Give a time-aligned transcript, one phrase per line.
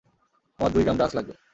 [0.59, 1.33] আমার দুই gram drugs লাগবে।